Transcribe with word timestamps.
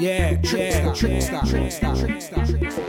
Yeah, 0.00 0.40
trickster, 0.40 0.92
trickster, 0.94 1.40
trickster, 1.46 1.94
trickster, 1.94 2.46
trickster. 2.46 2.84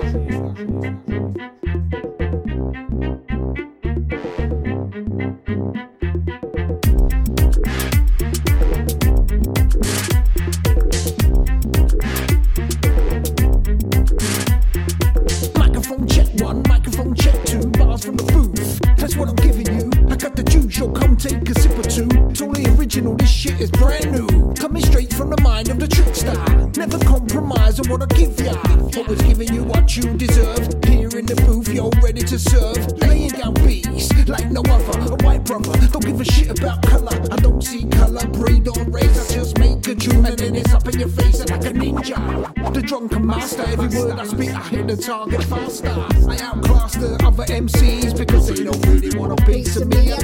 It's 21.88 22.42
only 22.42 22.66
original, 22.78 23.16
this 23.16 23.30
shit 23.30 23.62
is 23.62 23.70
brand 23.70 24.12
new. 24.12 24.56
Coming 24.56 24.84
straight 24.84 25.14
from 25.14 25.30
the 25.30 25.40
mind 25.44 25.70
of 25.70 25.80
the 25.80 25.88
trickster. 25.88 26.34
Never 26.80 26.98
compromise 27.06 27.80
on 27.80 27.88
what 27.90 28.02
I 28.02 28.08
give 28.08 28.40
ya. 28.42 28.56
Always 28.98 29.22
giving 29.22 29.54
you 29.54 29.64
what 29.64 29.96
you 29.96 30.18
deserve. 30.18 30.66
Here 30.88 31.10
in 31.16 31.28
the 31.28 31.36
booth, 31.46 31.70
you're 31.70 31.92
ready 32.02 32.22
to 32.22 32.40
serve. 32.40 32.92
Laying 33.02 33.30
down 33.30 33.54
beats 33.54 34.10
like 34.28 34.50
no 34.50 34.62
other. 34.62 35.14
A 35.14 35.24
white 35.24 35.44
brother, 35.46 35.78
don't 35.92 36.04
give 36.04 36.20
a 36.20 36.26
shit 36.26 36.60
about 36.60 36.82
color. 36.82 37.16
I 37.32 37.36
don't 37.36 37.62
see 37.62 37.86
color, 37.86 38.26
breed 38.30 38.68
or 38.68 38.84
race. 38.86 39.32
I 39.32 39.36
just 39.36 39.60
make 39.60 39.86
a 39.88 39.94
tune 39.94 40.26
and 40.26 40.40
then 40.40 40.56
it's 40.56 40.74
up 40.74 40.88
in 40.88 41.00
your 41.00 41.10
face 41.10 41.40
like 41.42 41.66
a 41.66 41.72
ninja. 41.72 42.74
The 42.74 42.82
drunken 42.82 43.28
master, 43.28 43.62
every 43.62 43.90
word 44.00 44.18
I 44.18 44.26
speak, 44.26 44.50
I 44.50 44.64
hit 44.70 44.88
the 44.88 44.98
target 44.98 45.44
faster. 45.44 45.94
I 46.28 46.38
outclass 46.42 46.96
the 46.96 47.24
other 47.24 47.46
MCs 47.46 48.18
because 48.18 48.48
they 48.48 48.64
don't 48.64 48.84
really 48.88 49.16
want 49.16 49.40
a 49.40 49.46
piece 49.46 49.78
of 49.78 49.88
me. 49.88 50.15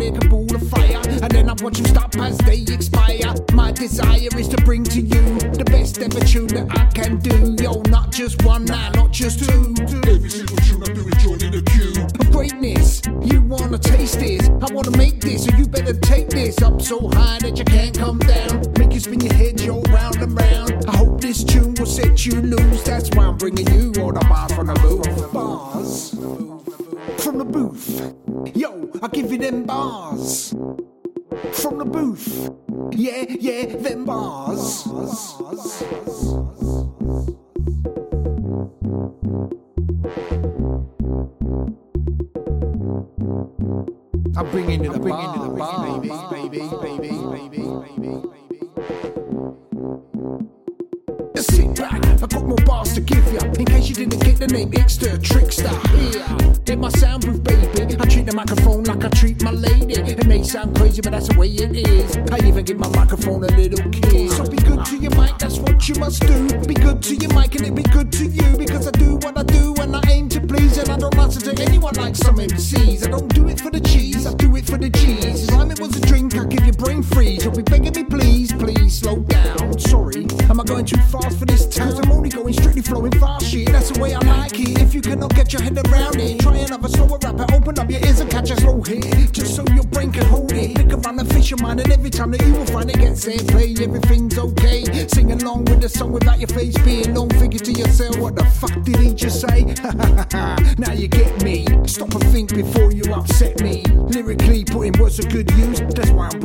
Like 0.00 0.24
a 0.24 0.28
ball 0.28 0.54
of 0.54 0.68
fire, 0.68 1.00
and 1.06 1.30
then 1.30 1.48
I 1.48 1.54
watch 1.62 1.78
you 1.78 1.86
stop 1.86 2.16
as 2.16 2.38
they 2.38 2.60
expire. 2.62 3.34
My 3.52 3.72
desire 3.72 4.28
is 4.36 4.48
to 4.48 4.56
bring 4.64 4.84
to 4.84 5.00
you 5.00 5.38
the 5.54 5.64
best 5.64 5.98
ever 5.98 6.20
tune 6.20 6.48
that 6.48 6.66
I 6.70 6.86
can 6.86 7.18
do. 7.18 7.56
Yo, 7.62 7.82
not 7.88 8.10
just 8.10 8.42
one, 8.44 8.64
nah, 8.64 8.90
not 8.90 9.12
just 9.12 9.44
two. 9.44 9.74
Every 10.06 10.30
single 10.30 10.56
tune 10.58 10.82
I 10.82 10.92
do 10.92 11.08
is 11.08 11.22
joining 11.22 11.52
the 11.52 11.62
queue. 11.70 12.30
Greatness, 12.32 13.02
you 13.22 13.42
wanna 13.42 13.78
taste 13.78 14.18
this. 14.18 14.48
I 14.48 14.72
wanna 14.72 14.96
make 14.96 15.20
this, 15.20 15.44
so 15.44 15.56
you 15.56 15.66
better 15.66 15.94
take 15.94 16.28
this 16.28 16.60
up 16.62 16.80
so 16.80 17.08
high 17.08 17.38
that 17.40 17.56
you 17.58 17.64
can't 17.64 17.96
come 17.96 18.18
down. 18.18 18.62
Make 18.78 18.92
you 18.94 19.00
spin 19.00 19.20
your 19.20 19.34
head, 19.34 19.60
yo, 19.60 19.80
round 19.82 20.16
and 20.16 20.38
round. 20.38 20.84
I 20.88 20.96
hope 20.96 21.20
this 21.20 21.44
tune 21.44 21.74
will 21.74 21.86
set 21.86 22.26
you 22.26 22.40
loose. 22.40 22.82
That's 22.82 23.10
why 23.10 23.26
I'm 23.26 23.36
bringing 23.36 23.68
you 23.72 23.92
all 24.02 24.12
the 24.12 24.24
bars 24.28 24.52
from 24.52 24.66
the 24.66 24.74
booth. 24.74 25.32
Bars 25.32 26.14
from 27.18 27.38
the 27.38 27.44
booth. 27.44 28.14
Yo, 28.54 28.90
I 29.02 29.08
give 29.08 29.30
you 29.32 29.38
them 29.38 29.64
bars 29.64 30.54
from 31.52 31.78
the 31.78 31.84
booth. 31.84 32.50
Yeah, 32.92 33.24
yeah, 33.28 33.76
them 33.76 34.04
bars. 34.04 34.86
I'm 44.36 44.50
bringing 44.50 44.84
you 44.84 44.92
the 44.92 44.98
bars, 44.98 46.00
baby, 46.00 46.08
baby, 46.30 46.58
baby, 46.82 47.08
baby, 47.08 47.58
baby, 47.58 48.12
baby. 48.28 48.68
Just 51.36 51.54
sit 51.54 51.76
back, 51.76 52.04
I 52.04 52.26
got 52.26 52.44
more 52.44 52.56
bars 52.66 52.94
to 52.94 53.00
give 53.00 53.32
ya. 53.32 53.40
In 53.44 53.64
case 53.64 53.88
you 53.88 53.94
didn't 53.94 54.20
get 54.22 54.38
the 54.38 54.46
name, 54.48 54.72
it's 54.74 54.96
trickster. 54.96 55.68
Here, 55.68 56.33
sound 60.54 60.76
crazy, 60.76 61.02
but 61.02 61.10
that's 61.10 61.26
the 61.26 61.36
way 61.36 61.48
it 61.48 61.74
is. 61.74 62.16
I 62.30 62.38
even 62.46 62.64
give 62.64 62.78
my 62.78 62.88
microphone 62.90 63.42
a 63.42 63.50
little 63.58 63.90
kiss. 63.90 64.36
So 64.36 64.46
be 64.46 64.56
good 64.58 64.84
to 64.86 64.96
your 64.96 65.10
mic, 65.18 65.36
that's 65.36 65.58
what 65.58 65.88
you 65.88 65.96
must 65.96 66.22
do. 66.22 66.46
Be 66.62 66.74
good 66.74 67.02
to 67.02 67.16
your 67.16 67.34
mic, 67.34 67.56
and 67.56 67.66
it 67.66 67.74
be 67.74 67.82
good 67.82 68.12
to 68.12 68.24
you. 68.26 68.56
Because 68.56 68.86
I 68.86 68.92
do 68.92 69.16
what 69.16 69.36
I 69.36 69.42
do, 69.42 69.74
and 69.82 69.96
I 69.96 70.02
aim 70.10 70.28
to 70.28 70.40
please. 70.40 70.78
And 70.78 70.90
I 70.90 70.96
don't 70.96 71.18
answer 71.18 71.40
to 71.50 71.60
anyone 71.60 71.94
like 71.94 72.14
some 72.14 72.36
MCs. 72.36 73.04
I 73.04 73.10
don't 73.10 73.34
do 73.34 73.48
it 73.48 73.60
for 73.60 73.70
the 73.72 73.80
cheese, 73.80 74.28
I 74.28 74.34
do 74.34 74.54
it 74.54 74.64
for 74.64 74.78
the 74.78 74.90
G's. 74.90 75.48
It 75.74 75.80
was 75.80 75.96
a 75.96 76.00
drink, 76.06 76.36
I 76.36 76.44
give 76.44 76.64
your 76.64 76.74
brain 76.74 77.02
freeze. 77.02 77.44
You'll 77.44 77.56
be 77.56 77.62
begging 77.62 77.94
me, 77.96 78.04
please, 78.04 78.52
please 78.52 78.98
slow 79.00 79.16
down. 79.16 79.76
Sorry, 79.80 80.24
am 80.48 80.60
I 80.60 80.64
going 80.64 80.84
too 80.84 81.02
fast 81.10 81.36
for 81.36 81.46
this 81.46 81.66
town? 81.66 81.90
Cause 81.90 81.98
I'm 81.98 82.12
only 82.12 82.28
going 82.28 82.54
strictly 82.54 82.82
flowing 82.82 83.10
fast 83.18 83.46
shit. 83.50 83.72
That's 83.72 83.90
the 83.90 83.98
way 83.98 84.14
I 84.14 84.20
like 84.20 84.54
it. 84.60 84.80
If 84.80 84.94
you 84.94 85.00
cannot 85.00 85.34
get 85.34 85.52
your 85.52 85.62
head 85.62 85.76
around 85.88 86.20
it, 86.20 86.38
try 86.38 86.58
another 86.58 86.88
slower 86.88 87.18
rapper. 87.24 87.46
Open 87.52 87.76
up 87.76 87.90
your 87.90 88.00
ears 88.06 88.20
and 88.20 88.30
catch 88.30 88.50
a 88.52 88.60
slow 88.60 88.80
hit. 88.82 89.32
Just 89.32 89.56
so 89.56 89.64
your 89.74 89.82
brain. 89.82 90.13
Pick 91.44 91.60
around 91.60 91.80
and 91.80 91.92
every 91.92 92.08
time 92.08 92.30
that 92.30 92.42
you 92.46 92.54
will 92.54 92.64
find 92.64 92.88
it 92.88 92.96
gets 92.96 93.26
airplay, 93.26 93.78
everything's 93.78 94.38
okay. 94.38 94.84
Sing 95.08 95.30
along 95.32 95.66
with 95.66 95.82
the 95.82 95.90
song 95.90 96.12
without 96.12 96.38
your 96.38 96.48
face 96.48 96.76
being 96.78 97.12
known. 97.12 97.28
Figure 97.30 97.58
to 97.58 97.72
yourself, 97.72 98.16
what 98.18 98.34
the 98.34 98.44
fuck 98.44 98.72
did 98.82 98.96
he 98.96 99.12
just 99.12 99.42
say? 99.42 99.64
now 100.78 100.92
you 100.92 101.06
get 101.06 101.42
me. 101.42 101.66
Stop 101.86 102.14
and 102.14 102.24
think 102.32 102.54
before 102.54 102.92
you 102.92 103.04
upset 103.12 103.60
me. 103.60 103.82
Lyrically, 104.08 104.64
putting 104.64 104.98
words 104.98 105.18
to 105.18 105.28
good 105.28 105.50
use. 105.52 105.80
That's 105.80 106.10
why 106.10 106.30
I'm 106.32 106.40